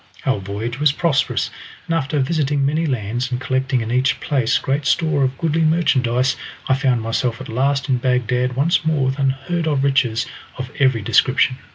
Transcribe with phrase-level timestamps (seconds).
[0.25, 1.51] Our voyage was prosperous,
[1.85, 6.35] and after visiting many lands, and collecting in each place great store of goodly merchandise,
[6.67, 10.25] I found myself at last in Bagdad once more with unheard of riches
[10.57, 11.57] of every description.